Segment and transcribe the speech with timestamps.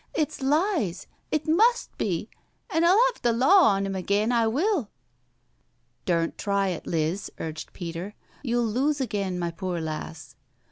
[0.15, 2.27] "It's lies, it must be,
[2.71, 4.87] an' I'll 'ave th' law on 'im agen, I wiU."
[6.07, 8.15] "Dumt try it, Liz," urged Peter.
[8.41, 10.33] "You'll lose agen, my poor lass.